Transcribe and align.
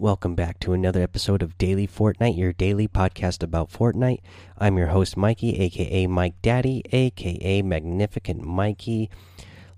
Welcome 0.00 0.34
back 0.34 0.58
to 0.60 0.72
another 0.72 1.02
episode 1.02 1.42
of 1.42 1.58
Daily 1.58 1.86
Fortnite, 1.86 2.38
your 2.38 2.54
daily 2.54 2.88
podcast 2.88 3.42
about 3.42 3.70
Fortnite. 3.70 4.22
I'm 4.56 4.78
your 4.78 4.86
host, 4.86 5.14
Mikey, 5.14 5.60
aka 5.60 6.06
Mike 6.06 6.40
Daddy, 6.40 6.82
aka 6.90 7.60
Magnificent 7.60 8.40
Mikey. 8.40 9.10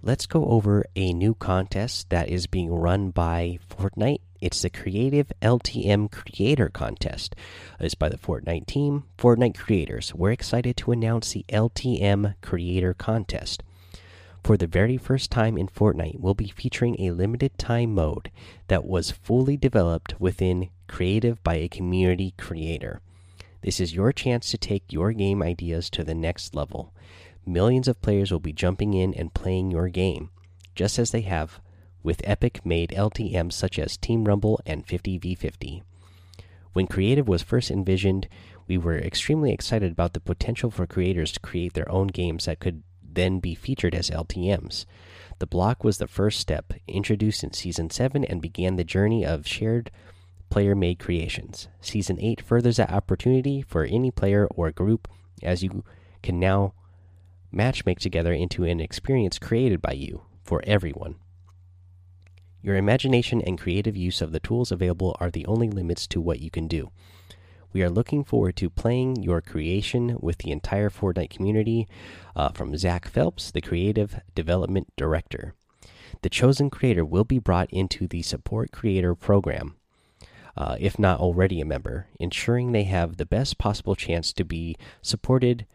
Let's 0.00 0.26
go 0.26 0.44
over 0.44 0.84
a 0.94 1.12
new 1.12 1.34
contest 1.34 2.10
that 2.10 2.28
is 2.28 2.46
being 2.46 2.72
run 2.72 3.10
by 3.10 3.58
Fortnite. 3.68 4.20
It's 4.40 4.62
the 4.62 4.70
Creative 4.70 5.32
LTM 5.42 6.12
Creator 6.12 6.68
Contest. 6.68 7.34
It's 7.80 7.96
by 7.96 8.08
the 8.08 8.16
Fortnite 8.16 8.66
team, 8.66 9.02
Fortnite 9.18 9.58
Creators. 9.58 10.14
We're 10.14 10.30
excited 10.30 10.76
to 10.76 10.92
announce 10.92 11.32
the 11.32 11.44
LTM 11.48 12.36
Creator 12.42 12.94
Contest. 12.94 13.64
For 14.42 14.56
the 14.56 14.66
very 14.66 14.96
first 14.96 15.30
time 15.30 15.56
in 15.56 15.68
Fortnite, 15.68 16.18
we'll 16.18 16.34
be 16.34 16.48
featuring 16.48 17.00
a 17.00 17.12
limited 17.12 17.56
time 17.58 17.94
mode 17.94 18.30
that 18.66 18.84
was 18.84 19.12
fully 19.12 19.56
developed 19.56 20.20
within 20.20 20.70
Creative 20.88 21.42
by 21.44 21.54
a 21.54 21.68
community 21.68 22.34
creator. 22.36 23.00
This 23.62 23.78
is 23.78 23.94
your 23.94 24.12
chance 24.12 24.50
to 24.50 24.58
take 24.58 24.92
your 24.92 25.12
game 25.12 25.42
ideas 25.42 25.88
to 25.90 26.02
the 26.02 26.14
next 26.14 26.56
level. 26.56 26.92
Millions 27.46 27.86
of 27.86 28.02
players 28.02 28.32
will 28.32 28.40
be 28.40 28.52
jumping 28.52 28.94
in 28.94 29.14
and 29.14 29.32
playing 29.32 29.70
your 29.70 29.88
game, 29.88 30.30
just 30.74 30.98
as 30.98 31.12
they 31.12 31.22
have 31.22 31.60
with 32.02 32.20
Epic 32.24 32.66
made 32.66 32.90
LTMs 32.90 33.52
such 33.52 33.78
as 33.78 33.96
Team 33.96 34.24
Rumble 34.24 34.60
and 34.66 34.86
50v50. 34.86 35.82
When 36.72 36.88
Creative 36.88 37.28
was 37.28 37.42
first 37.42 37.70
envisioned, 37.70 38.28
we 38.66 38.76
were 38.76 38.98
extremely 38.98 39.52
excited 39.52 39.92
about 39.92 40.14
the 40.14 40.20
potential 40.20 40.70
for 40.70 40.86
creators 40.86 41.30
to 41.32 41.40
create 41.40 41.74
their 41.74 41.90
own 41.90 42.08
games 42.08 42.46
that 42.46 42.60
could 42.60 42.82
then 43.14 43.40
be 43.40 43.54
featured 43.54 43.94
as 43.94 44.10
LTMs. 44.10 44.86
The 45.38 45.46
block 45.46 45.84
was 45.84 45.98
the 45.98 46.06
first 46.06 46.38
step, 46.38 46.72
introduced 46.86 47.42
in 47.42 47.52
Season 47.52 47.90
7 47.90 48.24
and 48.24 48.40
began 48.40 48.76
the 48.76 48.84
journey 48.84 49.24
of 49.24 49.46
shared 49.46 49.90
player 50.50 50.74
made 50.74 50.98
creations. 50.98 51.68
Season 51.80 52.18
8 52.20 52.40
furthers 52.40 52.76
that 52.76 52.92
opportunity 52.92 53.62
for 53.62 53.84
any 53.84 54.10
player 54.10 54.46
or 54.54 54.70
group 54.70 55.08
as 55.42 55.62
you 55.62 55.82
can 56.22 56.38
now 56.38 56.74
matchmake 57.52 57.98
together 57.98 58.32
into 58.32 58.64
an 58.64 58.80
experience 58.80 59.38
created 59.38 59.80
by 59.82 59.92
you 59.92 60.22
for 60.44 60.62
everyone. 60.66 61.16
Your 62.62 62.76
imagination 62.76 63.42
and 63.42 63.58
creative 63.58 63.96
use 63.96 64.20
of 64.20 64.30
the 64.30 64.40
tools 64.40 64.70
available 64.70 65.16
are 65.18 65.30
the 65.30 65.46
only 65.46 65.68
limits 65.68 66.06
to 66.08 66.20
what 66.20 66.40
you 66.40 66.50
can 66.50 66.68
do. 66.68 66.92
We 67.72 67.82
are 67.82 67.90
looking 67.90 68.24
forward 68.24 68.56
to 68.56 68.70
playing 68.70 69.22
your 69.22 69.40
creation 69.40 70.16
with 70.20 70.38
the 70.38 70.50
entire 70.50 70.90
Fortnite 70.90 71.30
community. 71.30 71.88
Uh, 72.34 72.48
from 72.48 72.76
Zach 72.78 73.06
Phelps, 73.06 73.50
the 73.50 73.60
Creative 73.60 74.20
Development 74.34 74.90
Director. 74.96 75.54
The 76.22 76.30
chosen 76.30 76.70
creator 76.70 77.04
will 77.04 77.24
be 77.24 77.38
brought 77.38 77.70
into 77.70 78.06
the 78.06 78.22
Support 78.22 78.72
Creator 78.72 79.16
Program, 79.16 79.76
uh, 80.56 80.76
if 80.80 80.98
not 80.98 81.20
already 81.20 81.60
a 81.60 81.66
member, 81.66 82.06
ensuring 82.18 82.72
they 82.72 82.84
have 82.84 83.18
the 83.18 83.26
best 83.26 83.58
possible 83.58 83.94
chance 83.94 84.32
to 84.32 84.44
be 84.44 84.76
supported, 85.02 85.66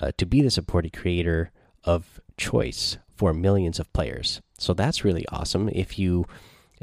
uh, 0.00 0.10
to 0.16 0.26
be 0.26 0.42
the 0.42 0.50
supported 0.50 0.92
creator 0.92 1.52
of 1.84 2.20
choice 2.36 2.98
for 3.14 3.32
millions 3.32 3.78
of 3.78 3.92
players. 3.92 4.40
So 4.58 4.74
that's 4.74 5.04
really 5.04 5.24
awesome. 5.28 5.68
If 5.68 6.00
you, 6.00 6.26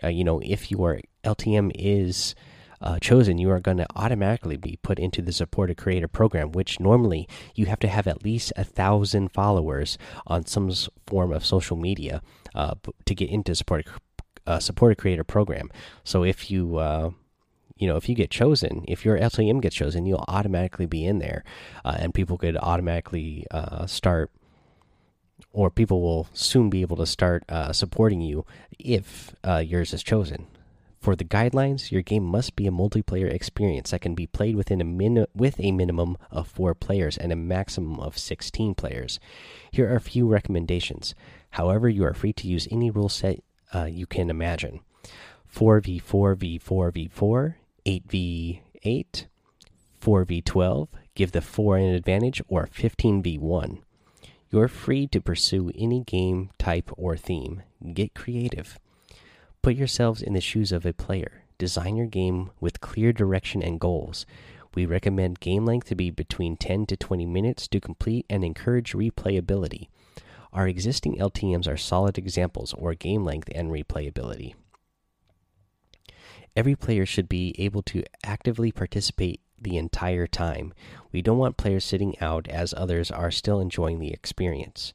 uh, 0.01 0.07
you 0.07 0.23
know, 0.23 0.39
if 0.45 0.71
your 0.71 1.01
LTM 1.25 1.71
is 1.75 2.35
uh, 2.81 2.99
chosen, 2.99 3.37
you 3.37 3.49
are 3.51 3.59
going 3.59 3.77
to 3.77 3.87
automatically 3.95 4.57
be 4.57 4.79
put 4.81 4.99
into 4.99 5.21
the 5.21 5.33
supported 5.33 5.77
creator 5.77 6.07
program, 6.07 6.51
which 6.51 6.79
normally 6.79 7.27
you 7.55 7.65
have 7.65 7.79
to 7.79 7.87
have 7.87 8.07
at 8.07 8.23
least 8.23 8.53
a 8.55 8.63
thousand 8.63 9.29
followers 9.29 9.97
on 10.27 10.45
some 10.45 10.71
form 11.07 11.33
of 11.33 11.45
social 11.45 11.77
media 11.77 12.21
uh, 12.55 12.75
to 13.05 13.15
get 13.15 13.29
into 13.29 13.55
supported 13.55 13.87
uh, 14.47 14.59
supported 14.59 14.97
creator 14.97 15.23
program. 15.23 15.69
So 16.03 16.23
if 16.23 16.49
you 16.49 16.77
uh, 16.77 17.11
you 17.77 17.87
know 17.87 17.97
if 17.97 18.09
you 18.09 18.15
get 18.15 18.31
chosen, 18.31 18.83
if 18.87 19.05
your 19.05 19.17
LTM 19.17 19.61
gets 19.61 19.75
chosen, 19.75 20.05
you'll 20.05 20.25
automatically 20.27 20.85
be 20.85 21.05
in 21.05 21.19
there, 21.19 21.43
uh, 21.85 21.97
and 21.99 22.13
people 22.13 22.37
could 22.37 22.57
automatically 22.57 23.45
uh, 23.51 23.85
start 23.85 24.31
or 25.51 25.69
people 25.69 26.01
will 26.01 26.27
soon 26.33 26.69
be 26.69 26.81
able 26.81 26.97
to 26.97 27.05
start 27.05 27.43
uh, 27.49 27.71
supporting 27.73 28.21
you 28.21 28.45
if 28.77 29.33
uh, 29.43 29.63
yours 29.65 29.93
is 29.93 30.03
chosen. 30.03 30.47
For 30.99 31.15
the 31.15 31.23
guidelines, 31.23 31.91
your 31.91 32.01
game 32.01 32.25
must 32.25 32.57
be 32.57 32.67
a 32.67 32.71
multiplayer 32.71 33.31
experience 33.31 33.91
that 33.91 34.01
can 34.01 34.15
be 34.15 34.27
played 34.27 34.55
within 34.55 34.81
a 34.81 34.83
min 34.83 35.25
with 35.33 35.59
a 35.59 35.71
minimum 35.71 36.17
of 36.29 36.47
four 36.47 36.75
players 36.75 37.17
and 37.17 37.31
a 37.31 37.37
maximum 37.37 37.99
of 38.01 38.17
16 38.17 38.75
players. 38.75 39.19
Here 39.71 39.89
are 39.89 39.95
a 39.95 40.01
few 40.01 40.27
recommendations. 40.27 41.15
However, 41.51 41.87
you 41.87 42.03
are 42.03 42.13
free 42.13 42.33
to 42.33 42.47
use 42.47 42.67
any 42.69 42.91
rule 42.91 43.09
set 43.09 43.41
uh, 43.73 43.85
you 43.85 44.05
can 44.05 44.29
imagine 44.29 44.81
4v4v4v4, 45.53 47.55
8v8, 47.85 49.25
4v12, 50.01 50.87
give 51.15 51.31
the 51.31 51.41
4 51.41 51.77
an 51.77 51.93
advantage, 51.93 52.41
or 52.47 52.67
15v1. 52.67 53.79
You're 54.51 54.67
free 54.67 55.07
to 55.07 55.21
pursue 55.21 55.71
any 55.77 56.03
game 56.03 56.49
type 56.57 56.89
or 56.97 57.15
theme. 57.15 57.61
Get 57.93 58.15
creative. 58.15 58.79
Put 59.61 59.75
yourselves 59.75 60.21
in 60.21 60.33
the 60.33 60.41
shoes 60.41 60.71
of 60.71 60.85
a 60.85 60.93
player. 60.93 61.43
Design 61.57 61.97
your 61.97 62.07
game 62.07 62.51
with 62.61 62.79
clear 62.79 63.11
direction 63.11 63.61
and 63.61 63.79
goals. 63.79 64.25
We 64.73 64.85
recommend 64.85 65.41
game 65.41 65.65
length 65.65 65.87
to 65.87 65.95
be 65.95 66.11
between 66.11 66.55
10 66.55 66.85
to 66.87 66.95
20 66.95 67.25
minutes 67.25 67.67
to 67.69 67.81
complete 67.81 68.25
and 68.29 68.43
encourage 68.43 68.93
replayability. 68.93 69.89
Our 70.53 70.67
existing 70.67 71.17
LTMs 71.17 71.67
are 71.67 71.77
solid 71.77 72.17
examples 72.17 72.73
or 72.73 72.93
game 72.93 73.25
length 73.25 73.49
and 73.53 73.69
replayability. 73.69 74.53
Every 76.55 76.75
player 76.75 77.05
should 77.05 77.27
be 77.27 77.53
able 77.57 77.83
to 77.83 78.03
actively 78.23 78.71
participate 78.71 79.41
the 79.61 79.77
entire 79.77 80.25
time. 80.25 80.73
We 81.11 81.21
don't 81.21 81.37
want 81.37 81.57
players 81.57 81.83
sitting 81.83 82.17
out 82.19 82.47
as 82.47 82.73
others 82.75 83.11
are 83.11 83.31
still 83.31 83.59
enjoying 83.59 83.99
the 83.99 84.11
experience. 84.11 84.93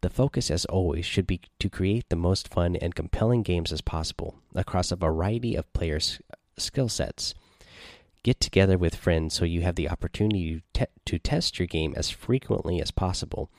The 0.00 0.10
focus, 0.10 0.50
as 0.50 0.64
always, 0.66 1.04
should 1.04 1.26
be 1.26 1.40
to 1.58 1.68
create 1.68 2.08
the 2.08 2.16
most 2.16 2.48
fun 2.48 2.76
and 2.76 2.94
compelling 2.94 3.42
games 3.42 3.72
as 3.72 3.80
possible 3.80 4.36
across 4.54 4.92
a 4.92 4.96
variety 4.96 5.56
of 5.56 5.72
players' 5.72 6.20
skill 6.56 6.88
sets. 6.88 7.34
Get 8.22 8.40
together 8.40 8.78
with 8.78 8.94
friends 8.94 9.34
so 9.34 9.44
you 9.44 9.62
have 9.62 9.74
the 9.74 9.88
opportunity 9.88 10.62
to, 10.74 10.88
to 11.06 11.18
test 11.18 11.58
your 11.58 11.66
game 11.66 11.94
as 11.96 12.10
frequently 12.10 12.80
as 12.80 12.90
possible 12.90 13.50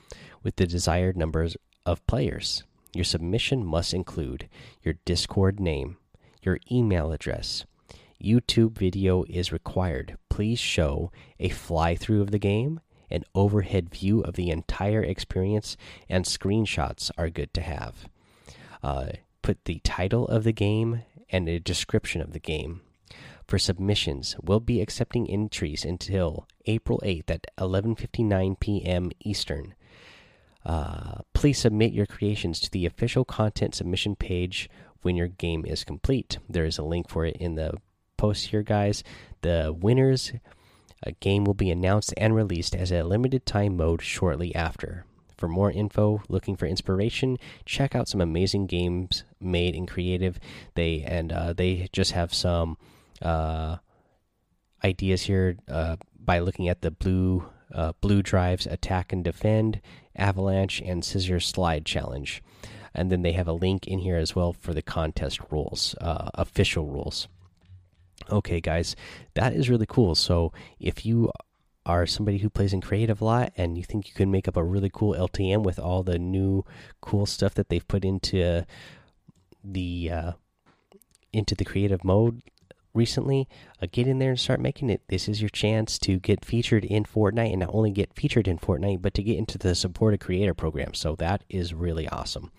with 0.42 0.56
the 0.56 0.66
desired 0.66 1.16
numbers 1.16 1.56
of 1.84 2.06
players. 2.06 2.64
Your 2.94 3.04
submission 3.04 3.64
must 3.64 3.92
include 3.92 4.48
your 4.82 4.94
Discord 5.04 5.60
name, 5.60 5.98
your 6.42 6.58
email 6.70 7.12
address. 7.12 7.64
YouTube 8.22 8.72
video 8.72 9.24
is 9.28 9.52
required. 9.52 10.16
Please 10.28 10.58
show 10.58 11.10
a 11.38 11.48
fly 11.48 11.94
through 11.96 12.20
of 12.22 12.30
the 12.30 12.38
game 12.38 12.80
an 13.10 13.24
overhead 13.34 13.90
view 13.90 14.20
of 14.20 14.34
the 14.34 14.50
entire 14.50 15.02
experience, 15.02 15.76
and 16.08 16.24
screenshots 16.24 17.10
are 17.18 17.30
good 17.30 17.52
to 17.54 17.62
have. 17.62 18.08
Uh, 18.82 19.08
put 19.42 19.64
the 19.64 19.80
title 19.84 20.26
of 20.28 20.44
the 20.44 20.52
game 20.52 21.02
and 21.30 21.48
a 21.48 21.58
description 21.58 22.20
of 22.20 22.32
the 22.32 22.38
game. 22.38 22.80
For 23.46 23.58
submissions, 23.58 24.36
we'll 24.40 24.60
be 24.60 24.80
accepting 24.80 25.28
entries 25.28 25.84
until 25.84 26.46
April 26.66 27.00
8th 27.04 27.30
at 27.30 27.46
11:59 27.58 28.60
p.m. 28.60 29.10
Eastern. 29.24 29.74
Uh, 30.64 31.22
please 31.32 31.58
submit 31.58 31.92
your 31.92 32.06
creations 32.06 32.60
to 32.60 32.70
the 32.70 32.86
official 32.86 33.24
content 33.24 33.74
submission 33.74 34.14
page 34.14 34.70
when 35.02 35.16
your 35.16 35.28
game 35.28 35.64
is 35.64 35.84
complete. 35.84 36.38
There 36.48 36.64
is 36.64 36.78
a 36.78 36.84
link 36.84 37.08
for 37.08 37.24
it 37.24 37.36
in 37.38 37.54
the 37.54 37.72
post 38.16 38.48
here, 38.48 38.62
guys. 38.62 39.02
The 39.40 39.74
winners 39.76 40.32
a 41.02 41.12
game 41.12 41.44
will 41.44 41.54
be 41.54 41.70
announced 41.70 42.12
and 42.16 42.34
released 42.34 42.74
as 42.74 42.92
a 42.92 43.02
limited 43.02 43.46
time 43.46 43.76
mode 43.76 44.02
shortly 44.02 44.54
after. 44.54 45.04
For 45.36 45.48
more 45.48 45.70
info, 45.70 46.22
looking 46.28 46.54
for 46.54 46.66
inspiration, 46.66 47.38
check 47.64 47.94
out 47.94 48.08
some 48.08 48.20
amazing 48.20 48.66
games 48.66 49.24
made 49.40 49.74
in 49.74 49.86
creative. 49.86 50.38
They 50.74 51.02
and 51.02 51.32
uh, 51.32 51.52
they 51.54 51.88
just 51.92 52.12
have 52.12 52.34
some 52.34 52.76
uh, 53.22 53.76
ideas 54.84 55.22
here 55.22 55.56
uh, 55.66 55.96
by 56.18 56.40
looking 56.40 56.68
at 56.68 56.82
the 56.82 56.90
blue 56.90 57.46
uh, 57.72 57.92
blue 58.02 58.22
drives 58.22 58.66
attack 58.66 59.12
and 59.12 59.24
defend, 59.24 59.80
avalanche, 60.14 60.82
and 60.82 61.04
scissor 61.04 61.40
slide 61.40 61.86
challenge. 61.86 62.42
And 62.94 63.10
then 63.10 63.22
they 63.22 63.32
have 63.32 63.48
a 63.48 63.52
link 63.52 63.86
in 63.86 64.00
here 64.00 64.16
as 64.16 64.34
well 64.34 64.52
for 64.52 64.74
the 64.74 64.82
contest 64.82 65.40
rules, 65.50 65.94
uh, 66.00 66.30
official 66.34 66.86
rules. 66.86 67.28
Okay, 68.30 68.60
guys, 68.60 68.96
that 69.34 69.52
is 69.52 69.68
really 69.68 69.86
cool. 69.86 70.14
So 70.14 70.52
if 70.78 71.04
you 71.04 71.30
are 71.86 72.06
somebody 72.06 72.38
who 72.38 72.50
plays 72.50 72.72
in 72.72 72.80
creative 72.80 73.20
a 73.20 73.24
lot 73.24 73.52
and 73.56 73.76
you 73.76 73.82
think 73.82 74.08
you 74.08 74.14
can 74.14 74.30
make 74.30 74.46
up 74.46 74.56
a 74.56 74.62
really 74.62 74.90
cool 74.92 75.14
LTM 75.14 75.62
with 75.62 75.78
all 75.78 76.02
the 76.02 76.18
new 76.18 76.64
cool 77.00 77.26
stuff 77.26 77.54
that 77.54 77.68
they've 77.68 77.88
put 77.88 78.04
into 78.04 78.64
the 79.64 80.10
uh, 80.10 80.32
into 81.32 81.54
the 81.54 81.64
creative 81.64 82.04
mode 82.04 82.42
recently, 82.92 83.48
uh, 83.80 83.86
get 83.90 84.06
in 84.06 84.18
there 84.18 84.30
and 84.30 84.40
start 84.40 84.60
making 84.60 84.90
it. 84.90 85.02
This 85.08 85.28
is 85.28 85.40
your 85.40 85.48
chance 85.48 85.98
to 86.00 86.18
get 86.18 86.44
featured 86.44 86.84
in 86.84 87.04
Fortnite 87.04 87.50
and 87.50 87.60
not 87.60 87.70
only 87.72 87.90
get 87.90 88.14
featured 88.14 88.48
in 88.48 88.58
Fortnite, 88.58 89.00
but 89.00 89.14
to 89.14 89.22
get 89.22 89.38
into 89.38 89.58
the 89.58 89.74
supported 89.74 90.20
creator 90.20 90.54
program. 90.54 90.94
So 90.94 91.14
that 91.16 91.44
is 91.48 91.72
really 91.72 92.08
awesome. 92.08 92.50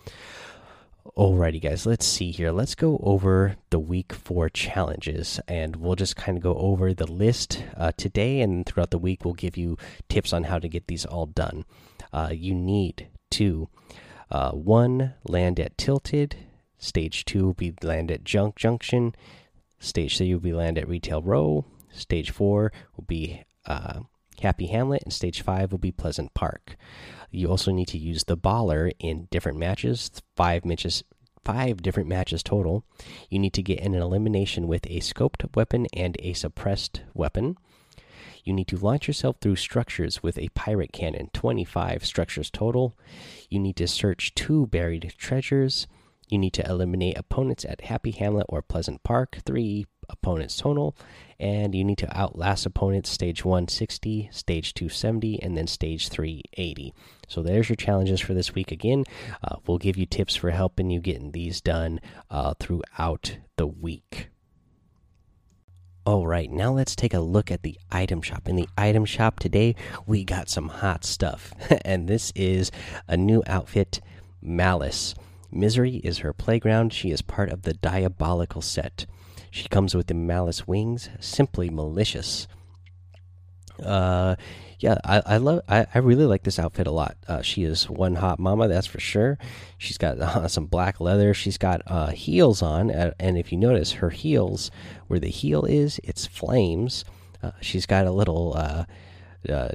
Alrighty, 1.03 1.59
guys, 1.59 1.87
let's 1.87 2.05
see 2.05 2.29
here. 2.29 2.51
Let's 2.51 2.75
go 2.75 2.99
over 3.01 3.55
the 3.71 3.79
week 3.79 4.13
four 4.13 4.49
challenges, 4.49 5.39
and 5.47 5.75
we'll 5.75 5.95
just 5.95 6.15
kind 6.15 6.37
of 6.37 6.43
go 6.43 6.53
over 6.55 6.93
the 6.93 7.11
list 7.11 7.63
uh, 7.75 7.91
today. 7.97 8.39
And 8.39 8.65
throughout 8.65 8.91
the 8.91 8.99
week, 8.99 9.25
we'll 9.25 9.33
give 9.33 9.57
you 9.57 9.77
tips 10.09 10.31
on 10.31 10.43
how 10.43 10.59
to 10.59 10.69
get 10.69 10.85
these 10.85 11.03
all 11.05 11.25
done. 11.25 11.65
Uh, 12.13 12.29
you 12.31 12.53
need 12.53 13.07
to 13.31 13.67
uh, 14.29 14.51
one 14.51 15.15
land 15.23 15.59
at 15.59 15.75
Tilted, 15.75 16.35
stage 16.77 17.25
two 17.25 17.47
will 17.47 17.53
be 17.53 17.73
land 17.81 18.11
at 18.11 18.23
Junk 18.23 18.55
Junction, 18.55 19.15
stage 19.79 20.19
three 20.19 20.33
will 20.33 20.39
be 20.39 20.53
land 20.53 20.77
at 20.77 20.87
Retail 20.87 21.23
Row, 21.23 21.65
stage 21.91 22.29
four 22.29 22.71
will 22.95 23.05
be 23.05 23.43
uh, 23.65 24.01
Happy 24.41 24.67
Hamlet, 24.67 25.03
and 25.03 25.13
stage 25.13 25.41
five 25.41 25.71
will 25.71 25.79
be 25.79 25.91
Pleasant 25.91 26.33
Park. 26.33 26.75
You 27.29 27.47
also 27.47 27.71
need 27.71 27.87
to 27.89 27.97
use 27.97 28.23
the 28.23 28.37
baller 28.37 28.91
in 28.99 29.27
different 29.29 29.59
matches, 29.59 30.09
five 30.35 30.65
matches, 30.65 31.03
five 31.45 31.81
different 31.81 32.09
matches 32.09 32.41
total. 32.41 32.83
You 33.29 33.37
need 33.37 33.53
to 33.53 33.63
get 33.63 33.81
an 33.81 33.93
elimination 33.93 34.67
with 34.67 34.85
a 34.87 34.99
scoped 34.99 35.55
weapon 35.55 35.85
and 35.93 36.17
a 36.19 36.33
suppressed 36.33 37.01
weapon. 37.13 37.55
You 38.43 38.53
need 38.53 38.67
to 38.69 38.77
launch 38.77 39.07
yourself 39.07 39.37
through 39.39 39.57
structures 39.57 40.23
with 40.23 40.39
a 40.39 40.49
pirate 40.49 40.91
cannon, 40.91 41.29
25 41.33 42.03
structures 42.03 42.49
total. 42.49 42.97
You 43.49 43.59
need 43.59 43.75
to 43.75 43.87
search 43.87 44.33
two 44.33 44.65
buried 44.65 45.13
treasures. 45.17 45.85
You 46.29 46.39
need 46.39 46.53
to 46.53 46.67
eliminate 46.67 47.17
opponents 47.17 47.65
at 47.65 47.81
Happy 47.81 48.11
Hamlet 48.11 48.47
or 48.49 48.61
Pleasant 48.63 49.03
Park, 49.03 49.37
three 49.45 49.85
opponents 50.11 50.57
total, 50.57 50.95
and 51.39 51.73
you 51.73 51.83
need 51.83 51.97
to 51.99 52.17
outlast 52.17 52.65
opponents 52.65 53.09
stage 53.09 53.43
160, 53.43 54.29
stage 54.31 54.73
270, 54.73 55.41
and 55.41 55.57
then 55.57 55.67
stage 55.67 56.09
380. 56.09 56.93
So 57.27 57.41
there's 57.41 57.69
your 57.69 57.75
challenges 57.75 58.19
for 58.19 58.33
this 58.33 58.53
week. 58.53 58.71
Again, 58.71 59.05
uh, 59.43 59.55
we'll 59.65 59.77
give 59.77 59.97
you 59.97 60.05
tips 60.05 60.35
for 60.35 60.51
helping 60.51 60.89
you 60.89 60.99
getting 60.99 61.31
these 61.31 61.61
done 61.61 61.99
uh, 62.29 62.53
throughout 62.59 63.37
the 63.57 63.67
week. 63.67 64.29
All 66.03 66.25
right, 66.25 66.49
now 66.49 66.73
let's 66.73 66.95
take 66.95 67.13
a 67.13 67.19
look 67.19 67.51
at 67.51 67.61
the 67.61 67.77
item 67.91 68.23
shop. 68.23 68.47
In 68.49 68.55
the 68.55 68.67
item 68.75 69.05
shop 69.05 69.39
today, 69.39 69.75
we 70.07 70.23
got 70.23 70.49
some 70.49 70.67
hot 70.67 71.03
stuff, 71.03 71.53
and 71.85 72.07
this 72.07 72.33
is 72.35 72.71
a 73.07 73.15
new 73.15 73.43
outfit, 73.45 74.01
Malice. 74.41 75.13
Misery 75.51 75.97
is 75.97 76.19
her 76.19 76.33
playground. 76.33 76.91
She 76.91 77.11
is 77.11 77.21
part 77.21 77.49
of 77.49 77.63
the 77.63 77.73
Diabolical 77.73 78.61
set. 78.61 79.05
She 79.51 79.67
comes 79.67 79.93
with 79.93 80.07
the 80.07 80.13
malice 80.13 80.65
wings, 80.65 81.09
simply 81.19 81.69
malicious. 81.69 82.47
Uh, 83.83 84.35
yeah, 84.79 84.97
I, 85.03 85.21
I 85.25 85.37
love, 85.37 85.61
I, 85.67 85.85
I 85.93 85.99
really 85.99 86.25
like 86.25 86.43
this 86.43 86.57
outfit 86.57 86.87
a 86.87 86.91
lot. 86.91 87.17
Uh, 87.27 87.41
she 87.41 87.63
is 87.63 87.89
one 87.89 88.15
hot 88.15 88.39
mama, 88.39 88.67
that's 88.67 88.87
for 88.87 88.99
sure. 88.99 89.37
She's 89.77 89.97
got 89.97 90.19
uh, 90.21 90.47
some 90.47 90.65
black 90.65 90.99
leather. 91.01 91.33
She's 91.33 91.57
got 91.57 91.81
uh, 91.85 92.07
heels 92.07 92.61
on, 92.61 92.89
and 92.89 93.37
if 93.37 93.51
you 93.51 93.57
notice, 93.57 93.91
her 93.93 94.09
heels, 94.09 94.71
where 95.07 95.19
the 95.19 95.29
heel 95.29 95.65
is, 95.65 95.99
it's 96.03 96.25
flames. 96.25 97.03
Uh, 97.43 97.51
she's 97.59 97.85
got 97.85 98.07
a 98.07 98.11
little 98.11 98.53
uh, 98.55 98.85
uh, 99.49 99.69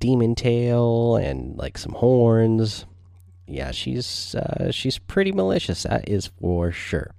demon 0.00 0.34
tail 0.34 1.16
and 1.16 1.56
like 1.56 1.78
some 1.78 1.92
horns. 1.92 2.86
Yeah, 3.46 3.70
she's 3.70 4.34
uh, 4.34 4.72
she's 4.72 4.98
pretty 4.98 5.30
malicious. 5.30 5.84
That 5.84 6.08
is 6.08 6.26
for 6.40 6.72
sure. 6.72 7.12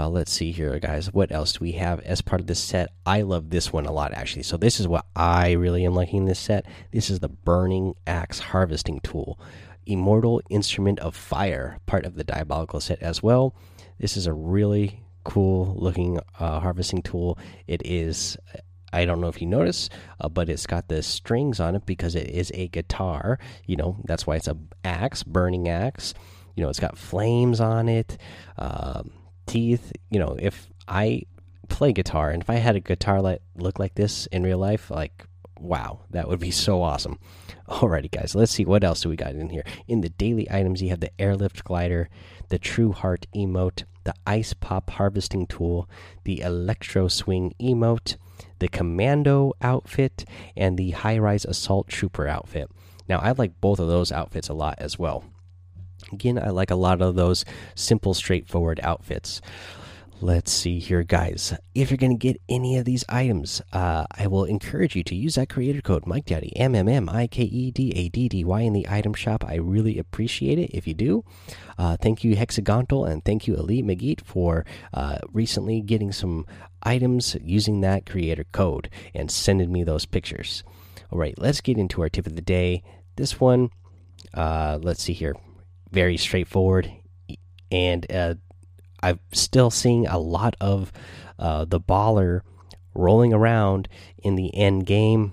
Uh, 0.00 0.08
let's 0.08 0.32
see 0.32 0.50
here, 0.50 0.78
guys. 0.78 1.12
What 1.12 1.30
else 1.30 1.52
do 1.52 1.58
we 1.60 1.72
have 1.72 2.00
as 2.00 2.22
part 2.22 2.40
of 2.40 2.46
this 2.46 2.58
set? 2.58 2.88
I 3.04 3.20
love 3.20 3.50
this 3.50 3.70
one 3.70 3.84
a 3.84 3.92
lot, 3.92 4.14
actually. 4.14 4.44
So, 4.44 4.56
this 4.56 4.80
is 4.80 4.88
what 4.88 5.04
I 5.14 5.52
really 5.52 5.84
am 5.84 5.94
liking 5.94 6.24
this 6.24 6.38
set. 6.38 6.64
This 6.90 7.10
is 7.10 7.20
the 7.20 7.28
Burning 7.28 7.94
Axe 8.06 8.38
Harvesting 8.38 9.00
Tool, 9.00 9.38
Immortal 9.84 10.40
Instrument 10.48 11.00
of 11.00 11.14
Fire, 11.14 11.80
part 11.84 12.06
of 12.06 12.14
the 12.14 12.24
Diabolical 12.24 12.80
set 12.80 13.02
as 13.02 13.22
well. 13.22 13.54
This 13.98 14.16
is 14.16 14.26
a 14.26 14.32
really 14.32 15.02
cool 15.24 15.74
looking 15.76 16.18
uh, 16.38 16.60
harvesting 16.60 17.02
tool. 17.02 17.38
It 17.66 17.82
is. 17.84 18.38
I 18.94 19.04
don't 19.04 19.20
know 19.20 19.28
if 19.28 19.42
you 19.42 19.46
notice, 19.46 19.90
uh, 20.18 20.30
but 20.30 20.48
it's 20.48 20.66
got 20.66 20.88
the 20.88 21.02
strings 21.02 21.60
on 21.60 21.74
it 21.76 21.84
because 21.84 22.14
it 22.14 22.30
is 22.30 22.50
a 22.54 22.68
guitar. 22.68 23.38
You 23.66 23.76
know, 23.76 23.96
that's 24.06 24.26
why 24.26 24.36
it's 24.36 24.48
a 24.48 24.56
axe, 24.82 25.22
burning 25.24 25.68
axe. 25.68 26.14
You 26.56 26.64
know, 26.64 26.70
it's 26.70 26.80
got 26.80 26.96
flames 26.96 27.60
on 27.60 27.90
it. 27.90 28.16
Um, 28.56 29.12
teeth. 29.50 29.92
You 30.10 30.20
know, 30.20 30.36
if 30.38 30.68
I 30.88 31.22
play 31.68 31.92
guitar 31.92 32.30
and 32.30 32.42
if 32.42 32.50
I 32.50 32.54
had 32.54 32.76
a 32.76 32.80
guitar 32.80 33.20
like 33.20 33.42
look 33.56 33.78
like 33.78 33.94
this 33.94 34.26
in 34.26 34.42
real 34.42 34.58
life, 34.58 34.90
like 34.90 35.26
wow, 35.60 36.00
that 36.10 36.28
would 36.28 36.40
be 36.40 36.50
so 36.50 36.82
awesome. 36.82 37.18
Alrighty, 37.68 38.10
guys, 38.10 38.34
let's 38.34 38.52
see 38.52 38.64
what 38.64 38.82
else 38.82 39.02
do 39.02 39.08
we 39.08 39.16
got 39.16 39.34
in 39.34 39.50
here. 39.50 39.64
In 39.86 40.00
the 40.00 40.08
daily 40.08 40.50
items, 40.50 40.82
you 40.82 40.88
have 40.88 41.00
the 41.00 41.12
airlift 41.20 41.64
glider, 41.64 42.08
the 42.48 42.58
true 42.58 42.92
heart 42.92 43.26
emote, 43.34 43.84
the 44.04 44.14
ice 44.26 44.54
pop 44.54 44.90
harvesting 44.90 45.46
tool, 45.46 45.88
the 46.24 46.40
electro 46.40 47.08
swing 47.08 47.54
emote, 47.60 48.16
the 48.58 48.68
commando 48.68 49.52
outfit, 49.60 50.24
and 50.56 50.78
the 50.78 50.92
high 50.92 51.18
rise 51.18 51.44
assault 51.44 51.88
trooper 51.88 52.26
outfit. 52.26 52.70
Now, 53.08 53.18
I 53.18 53.32
like 53.32 53.60
both 53.60 53.78
of 53.78 53.88
those 53.88 54.10
outfits 54.10 54.48
a 54.48 54.54
lot 54.54 54.76
as 54.78 54.98
well. 54.98 55.24
Again, 56.12 56.38
I 56.38 56.50
like 56.50 56.70
a 56.70 56.76
lot 56.76 57.02
of 57.02 57.14
those 57.14 57.44
simple, 57.74 58.14
straightforward 58.14 58.80
outfits. 58.82 59.40
Let's 60.22 60.52
see 60.52 60.80
here, 60.80 61.02
guys. 61.02 61.54
If 61.74 61.90
you're 61.90 61.96
going 61.96 62.12
to 62.12 62.18
get 62.18 62.42
any 62.46 62.76
of 62.76 62.84
these 62.84 63.06
items, 63.08 63.62
uh, 63.72 64.04
I 64.10 64.26
will 64.26 64.44
encourage 64.44 64.94
you 64.94 65.02
to 65.04 65.14
use 65.14 65.36
that 65.36 65.48
creator 65.48 65.80
code 65.80 66.06
Mike 66.06 66.26
Daddy 66.26 66.54
M 66.58 66.74
M 66.74 66.90
M 66.90 67.08
I 67.08 67.26
K 67.26 67.44
E 67.44 67.70
D 67.70 67.90
A 67.96 68.10
D 68.10 68.28
D 68.28 68.44
Y 68.44 68.60
in 68.60 68.74
the 68.74 68.86
item 68.86 69.14
shop. 69.14 69.42
I 69.46 69.54
really 69.54 69.98
appreciate 69.98 70.58
it 70.58 70.72
if 70.74 70.86
you 70.86 70.92
do. 70.92 71.24
Uh, 71.78 71.96
thank 71.96 72.22
you 72.22 72.36
Hexagontal 72.36 73.06
and 73.06 73.24
thank 73.24 73.46
you 73.46 73.54
Elite 73.54 73.86
McGeet 73.86 74.20
for 74.20 74.66
uh, 74.92 75.20
recently 75.32 75.80
getting 75.80 76.12
some 76.12 76.44
items 76.82 77.34
using 77.42 77.80
that 77.80 78.04
creator 78.04 78.44
code 78.52 78.90
and 79.14 79.30
sending 79.30 79.72
me 79.72 79.84
those 79.84 80.04
pictures. 80.04 80.64
All 81.10 81.18
right, 81.18 81.34
let's 81.38 81.62
get 81.62 81.78
into 81.78 82.02
our 82.02 82.10
tip 82.10 82.26
of 82.26 82.36
the 82.36 82.42
day. 82.42 82.82
This 83.16 83.40
one, 83.40 83.70
uh, 84.34 84.78
let's 84.82 85.02
see 85.02 85.14
here 85.14 85.34
very 85.90 86.16
straightforward, 86.16 86.90
and 87.70 88.10
uh, 88.12 88.34
I'm 89.02 89.20
still 89.32 89.70
seeing 89.70 90.06
a 90.06 90.18
lot 90.18 90.56
of 90.60 90.92
uh, 91.38 91.64
the 91.64 91.80
baller 91.80 92.40
rolling 92.94 93.32
around 93.32 93.88
in 94.18 94.36
the 94.36 94.54
end 94.54 94.86
game. 94.86 95.32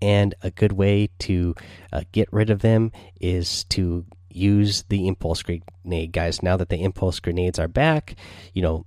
And 0.00 0.34
a 0.42 0.50
good 0.50 0.72
way 0.72 1.10
to 1.20 1.54
uh, 1.92 2.02
get 2.10 2.28
rid 2.32 2.50
of 2.50 2.60
them 2.60 2.90
is 3.20 3.62
to 3.64 4.04
use 4.28 4.82
the 4.88 5.06
impulse 5.06 5.42
grenade, 5.42 6.12
guys. 6.12 6.42
Now 6.42 6.56
that 6.56 6.70
the 6.70 6.82
impulse 6.82 7.20
grenades 7.20 7.58
are 7.58 7.68
back, 7.68 8.16
you 8.52 8.62
know, 8.62 8.84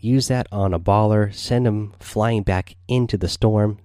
use 0.00 0.28
that 0.28 0.46
on 0.52 0.74
a 0.74 0.80
baller, 0.80 1.34
send 1.34 1.64
them 1.64 1.94
flying 1.98 2.42
back 2.42 2.76
into 2.88 3.16
the 3.16 3.28
storm. 3.28 3.78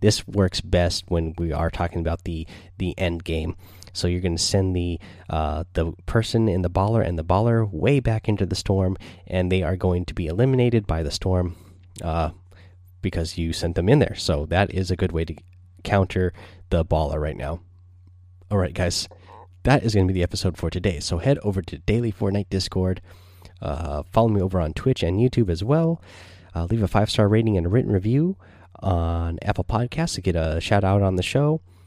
This 0.00 0.26
works 0.26 0.60
best 0.60 1.04
when 1.08 1.34
we 1.36 1.52
are 1.52 1.70
talking 1.70 2.00
about 2.00 2.24
the 2.24 2.46
the 2.78 2.96
end 2.98 3.24
game. 3.24 3.56
So 3.92 4.08
you're 4.08 4.20
going 4.20 4.36
to 4.36 4.42
send 4.42 4.74
the 4.74 4.98
uh, 5.28 5.64
the 5.74 5.92
person 6.06 6.48
in 6.48 6.62
the 6.62 6.70
baller 6.70 7.06
and 7.06 7.18
the 7.18 7.24
baller 7.24 7.70
way 7.70 8.00
back 8.00 8.28
into 8.28 8.46
the 8.46 8.54
storm, 8.54 8.96
and 9.26 9.50
they 9.50 9.62
are 9.62 9.76
going 9.76 10.04
to 10.06 10.14
be 10.14 10.26
eliminated 10.26 10.86
by 10.86 11.02
the 11.02 11.10
storm 11.10 11.56
uh, 12.02 12.30
because 13.02 13.38
you 13.38 13.52
sent 13.52 13.74
them 13.74 13.88
in 13.88 13.98
there. 13.98 14.14
So 14.14 14.46
that 14.46 14.72
is 14.72 14.90
a 14.90 14.96
good 14.96 15.12
way 15.12 15.24
to 15.24 15.34
counter 15.82 16.32
the 16.70 16.84
baller 16.84 17.20
right 17.20 17.36
now. 17.36 17.60
All 18.50 18.58
right, 18.58 18.74
guys, 18.74 19.08
that 19.62 19.82
is 19.82 19.94
going 19.94 20.06
to 20.06 20.12
be 20.12 20.18
the 20.18 20.24
episode 20.24 20.56
for 20.56 20.70
today. 20.70 21.00
So 21.00 21.18
head 21.18 21.38
over 21.42 21.62
to 21.62 21.78
Daily 21.78 22.12
Fortnite 22.12 22.50
Discord. 22.50 23.00
Uh, 23.60 24.02
follow 24.10 24.28
me 24.28 24.40
over 24.40 24.60
on 24.60 24.72
Twitch 24.72 25.02
and 25.02 25.18
YouTube 25.18 25.50
as 25.50 25.62
well. 25.62 26.02
Uh, 26.54 26.64
leave 26.64 26.82
a 26.82 26.88
five 26.88 27.10
star 27.10 27.28
rating 27.28 27.56
and 27.56 27.66
a 27.66 27.68
written 27.68 27.92
review 27.92 28.36
on 28.80 29.38
Apple 29.42 29.64
Podcasts 29.64 30.14
to 30.14 30.20
get 30.20 30.34
a 30.34 30.60
shout 30.60 30.84
out 30.84 31.02
on 31.02 31.16
the 31.16 31.22
show. 31.22 31.60